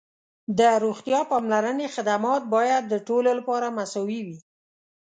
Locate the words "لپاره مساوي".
3.39-4.21